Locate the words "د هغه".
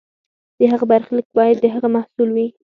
0.57-0.85, 1.61-1.87